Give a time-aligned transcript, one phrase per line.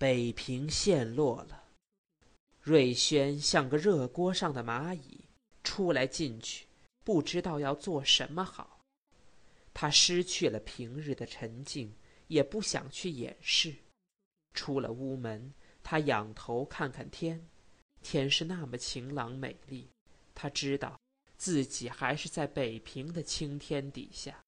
[0.00, 1.62] 北平陷落了。
[2.62, 5.26] 瑞轩像个热锅上的蚂蚁，
[5.62, 6.64] 出来进去，
[7.04, 8.80] 不知道要做什么好。
[9.74, 11.94] 他失去了平日的沉静，
[12.28, 13.74] 也不想去掩饰。
[14.54, 15.52] 出了屋门，
[15.82, 17.46] 他仰头看看天，
[18.00, 19.86] 天是那么晴朗美丽。
[20.34, 20.98] 他知道
[21.36, 24.42] 自己还是在北平的青天底下。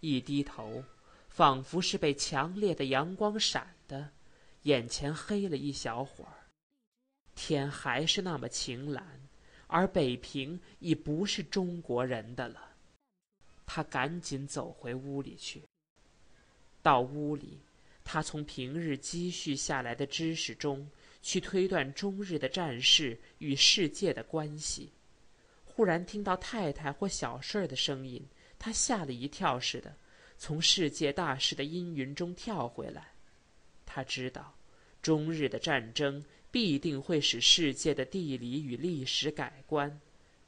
[0.00, 0.82] 一低头，
[1.28, 4.10] 仿佛是被强烈的阳光闪的。
[4.64, 6.48] 眼前黑了一小会儿，
[7.34, 9.28] 天还是那么晴蓝，
[9.66, 12.72] 而北平已不是中国人的了。
[13.66, 15.62] 他赶紧走回屋里去。
[16.82, 17.60] 到屋里，
[18.04, 20.90] 他从平日积蓄下来的知识中
[21.22, 24.92] 去推断中日的战事与世界的关系。
[25.64, 28.22] 忽然听到太太或小顺儿的声音，
[28.58, 29.94] 他吓了一跳似的，
[30.38, 33.13] 从世界大事的阴云中跳回来。
[33.94, 34.56] 他知道，
[35.00, 40.00] 中日的战争必定会使世界的地理与历史改观，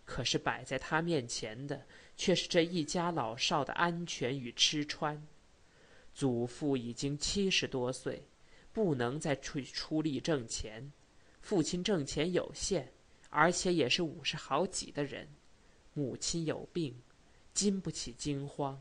[0.04, 5.24] 可是摆在他面前的却是这一家老少的安全与吃穿。
[6.12, 8.26] 祖父已经七十多岁，
[8.72, 10.90] 不能再出出力挣钱；
[11.40, 12.92] 父亲挣钱有限，
[13.30, 15.24] 而且也是五十好几的人；
[15.94, 17.00] 母亲有病，
[17.54, 18.76] 经不起惊慌；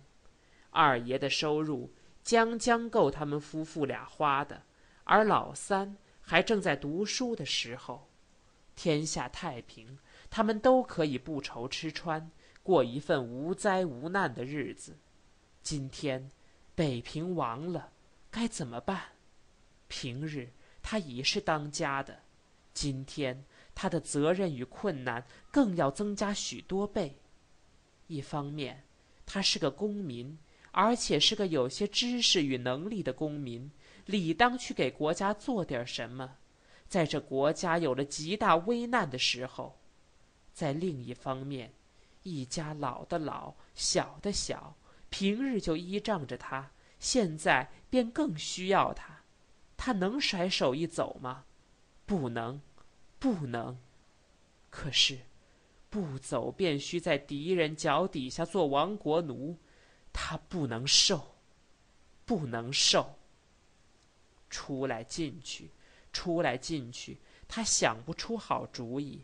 [0.71, 1.93] 二爷的收入。
[2.25, 4.63] 将将够他们夫妇俩花的，
[5.03, 8.09] 而老三还正在读书的时候，
[8.75, 9.99] 天下太平，
[10.31, 12.31] 他们都可以不愁吃穿，
[12.63, 14.97] 过一份无灾无难的日子。
[15.61, 16.31] 今天，
[16.73, 17.91] 北平亡了，
[18.31, 19.03] 该怎么办？
[19.87, 20.49] 平日
[20.81, 22.23] 他已是当家的，
[22.73, 27.19] 今天他的责任与困难更要增加许多倍。
[28.07, 28.83] 一方面，
[29.27, 30.35] 他是个公民。
[30.77, 33.71] 而且是个有些知识与能力的公民，
[34.05, 36.35] 理当去给国家做点什么，
[36.89, 39.79] 在这国家有了极大危难的时候。
[40.51, 41.73] 在另一方面，
[42.23, 44.75] 一家老的老，小的小，
[45.09, 49.21] 平日就依仗着他，现在便更需要他。
[49.77, 51.45] 他能甩手一走吗？
[52.05, 52.59] 不能，
[53.17, 53.77] 不能。
[54.69, 55.19] 可是，
[55.89, 59.57] 不走便需在敌人脚底下做亡国奴。
[60.27, 61.35] 他不能受，
[62.25, 63.13] 不能受。
[64.49, 65.69] 出来进去，
[66.11, 69.21] 出来进去，他想不出好主意。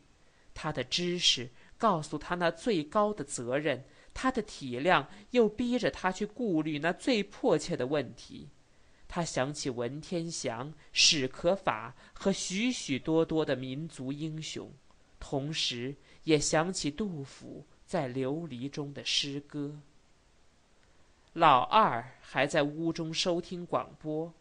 [0.53, 8.47] 他的知识告诉他那最高的责任，他的体谅又逼着他去顾虑那最迫切的问题。
[9.07, 14.71] 他想起文天祥、史可法和许许多多的民族英雄，
[15.19, 15.95] 同时
[16.25, 19.81] 也想起杜甫在流离中的诗歌。
[21.33, 24.33] 老二还在屋中收听广播，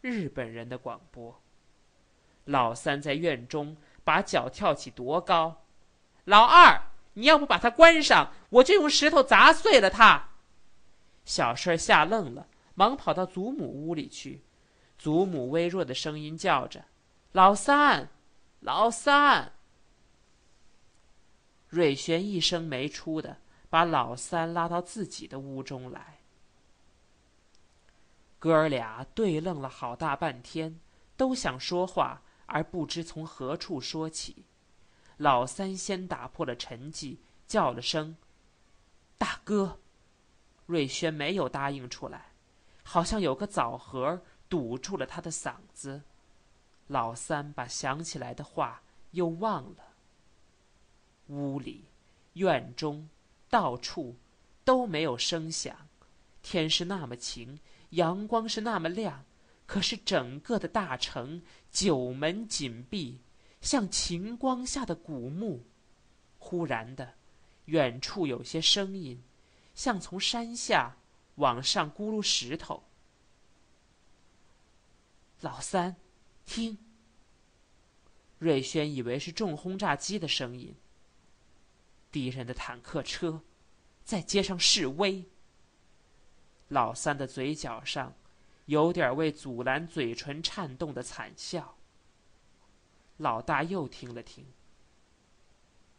[0.00, 1.38] 日本人的广播。
[2.46, 5.64] 老三在院中把脚跳起多高。
[6.24, 10.30] 老二，你要不把它关上，我就用石头砸碎了它。
[11.26, 14.42] 小事吓愣了，忙跑到祖母屋里去。
[14.96, 16.86] 祖母微弱的声音叫着
[17.32, 18.08] ：“老三，
[18.60, 19.52] 老三。”
[21.68, 23.36] 瑞轩一声没出的
[23.68, 26.19] 把老三拉到自己的屋中来。
[28.40, 30.80] 哥儿俩对愣了好大半天，
[31.16, 34.44] 都想说话，而不知从何处说起。
[35.18, 38.16] 老三先打破了沉寂，叫了声
[39.18, 39.78] ：“大哥。”
[40.64, 42.32] 瑞轩没有答应出来，
[42.82, 46.02] 好像有个枣核堵住了他的嗓子。
[46.86, 48.80] 老三把想起来的话
[49.10, 49.84] 又忘了。
[51.26, 51.84] 屋里、
[52.32, 53.10] 院中、
[53.50, 54.16] 到处
[54.64, 55.76] 都没有声响，
[56.40, 57.58] 天是那么晴。
[57.90, 59.24] 阳光是那么亮，
[59.66, 63.20] 可是整个的大城九门紧闭，
[63.60, 65.64] 像晴光下的古墓。
[66.38, 67.14] 忽然的，
[67.66, 69.22] 远处有些声音，
[69.74, 70.96] 像从山下
[71.36, 72.82] 往上咕噜石头。
[75.40, 75.96] 老三，
[76.46, 76.78] 听。
[78.38, 80.74] 瑞轩以为是重轰炸机的声音。
[82.10, 83.42] 敌人的坦克车，
[84.04, 85.28] 在街上示威。
[86.70, 88.14] 老三的嘴角上，
[88.66, 91.76] 有点为阻拦嘴唇颤动的惨笑。
[93.16, 94.46] 老大又听了听，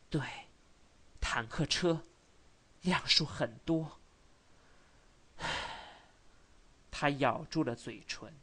[0.09, 0.21] 对，
[1.19, 2.03] 坦克车，
[2.81, 3.99] 辆数很多。
[6.89, 8.33] 他咬住了嘴唇。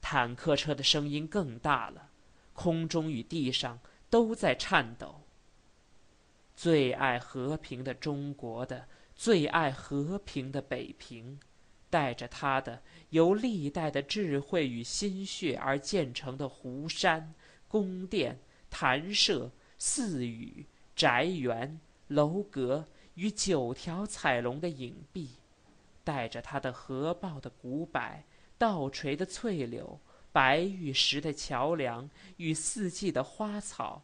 [0.00, 2.10] 坦克车的声音更大了，
[2.52, 3.78] 空中与地上
[4.10, 5.20] 都在颤抖。
[6.56, 8.88] 最爱和平的中国的。
[9.14, 11.38] 最爱和平的北平，
[11.88, 17.34] 带着他的由历代的智慧与心血而建成的湖山、
[17.68, 20.66] 宫殿、坛舍、寺宇、
[20.96, 25.30] 宅园、楼阁与九条彩龙的影壁，
[26.02, 28.24] 带着他的合抱的古柏、
[28.58, 30.00] 倒垂的翠柳、
[30.32, 32.08] 白玉石的桥梁
[32.38, 34.02] 与四季的花草。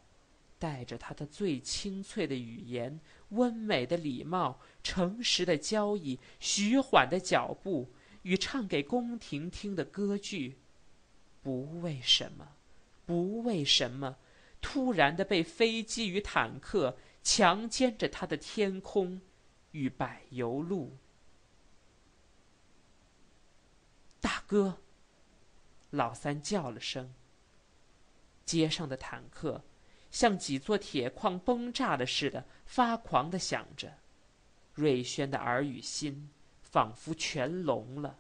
[0.59, 3.01] 带着他的最清脆的语言、
[3.31, 10.59] 温美的礼貌、诚实的交易、徐缓的脚步与唱给宫廷听的歌剧，
[11.43, 12.57] 不为什么，
[13.07, 14.17] 不为什么，
[14.61, 19.21] 突然的被飞机与坦克强奸着他的天空
[19.71, 20.97] 与柏油路。
[24.21, 24.79] 大哥，
[25.91, 27.15] 老三叫了声。
[28.45, 29.63] 街上的坦克。
[30.11, 33.95] 像几座铁矿崩炸了似的，发狂的响着。
[34.75, 36.31] 瑞轩的耳与心
[36.63, 38.19] 仿佛全聋了。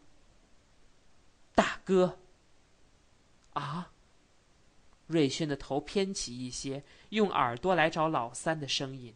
[1.54, 2.18] 大哥。
[3.54, 3.92] 啊！
[5.06, 9.14] 瑞轩的头偏起一些，用耳朵来找老三的声音。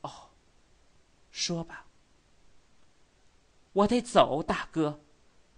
[0.00, 0.30] 哦，
[1.30, 1.84] 说吧。
[3.74, 5.00] 我得走，大哥，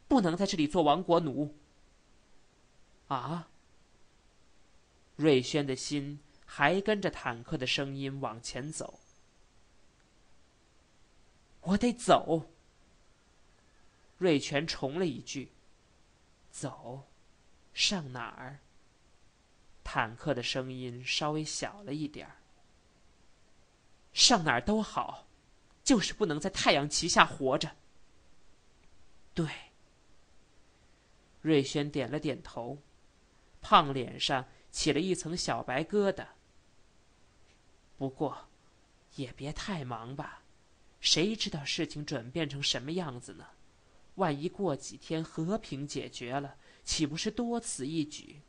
[0.08, 1.54] 不能在这里做亡国奴。
[3.06, 3.48] 啊！
[5.18, 9.00] 瑞轩的心还跟着坦克的声音往前走。
[11.62, 12.48] 我得走。
[14.16, 15.50] 瑞全重了一句
[16.52, 17.08] ：“走，
[17.74, 18.60] 上哪儿？”
[19.82, 22.36] 坦克的声音稍微小了一点儿。
[24.12, 25.26] 上哪儿都好，
[25.82, 27.74] 就是不能在太阳旗下活着。
[29.34, 29.48] 对。
[31.40, 32.78] 瑞轩点了点头，
[33.60, 34.46] 胖脸上。
[34.70, 36.26] 起了一层小白疙瘩。
[37.96, 38.48] 不过，
[39.16, 40.42] 也别太忙吧，
[41.00, 43.46] 谁知道事情转变成什么样子呢？
[44.14, 48.40] 万一过几天和平解决了，岂不是多此一举？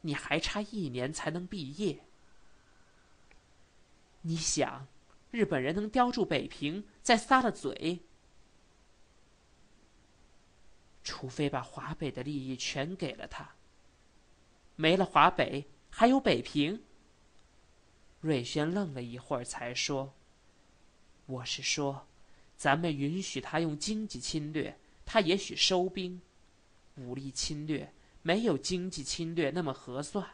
[0.00, 2.04] 你还差一年才能毕业。
[4.22, 4.86] 你想，
[5.30, 8.00] 日本人能叼住北平，再撒了嘴？
[11.04, 13.54] 除非把华北的利益全给了他。
[14.82, 16.82] 没了华北，还有北平。
[18.20, 20.12] 瑞轩愣了一会儿，才说
[21.26, 22.08] ：“我是说，
[22.56, 24.76] 咱们允许他用经济侵略，
[25.06, 26.20] 他也许收兵。
[26.96, 30.30] 武力侵略没有经济侵略那么合算。”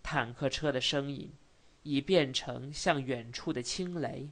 [0.00, 1.32] 坦克车的声音
[1.82, 4.30] 已变成像远处的轻雷。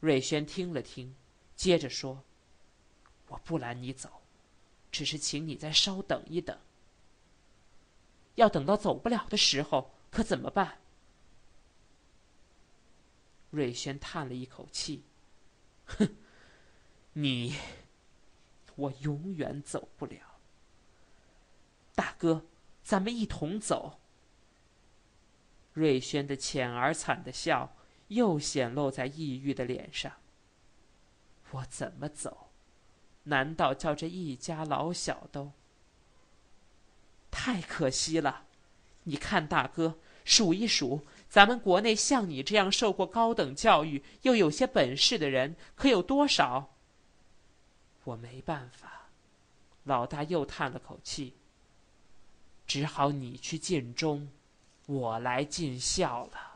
[0.00, 1.14] 瑞轩听了听，
[1.56, 2.22] 接着说
[3.28, 4.19] ：“我不拦你走。”
[4.90, 6.58] 只是请你再稍等一等。
[8.36, 10.78] 要等到走不了的时候，可怎么办？
[13.50, 15.04] 瑞轩叹了一口气
[15.86, 16.16] ：“哼，
[17.14, 17.56] 你，
[18.76, 20.38] 我永远走不了。
[21.94, 22.46] 大哥，
[22.82, 24.00] 咱们一同走。”
[25.74, 27.76] 瑞轩的浅而惨的笑
[28.08, 30.12] 又显露在抑郁的脸上。
[31.50, 32.49] 我怎么走？
[33.24, 35.52] 难道叫这一家老小都？
[37.30, 38.44] 太可惜了！
[39.04, 46.74] 你看，大哥，数一数，咱们国内像你这样受过高等教育又有些本事的人，可有多少？
[48.04, 49.08] 我没办法。
[49.84, 51.34] 老大又叹了口气。
[52.66, 54.30] 只好你去尽忠，
[54.86, 56.49] 我来尽孝了。